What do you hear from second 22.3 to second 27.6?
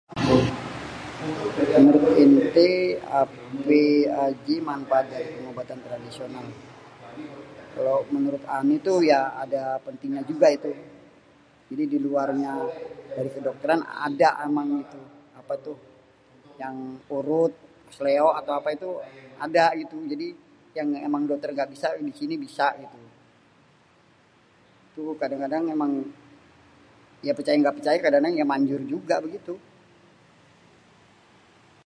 bisa gitu. Tuh, kadang-kadang emang ya percaya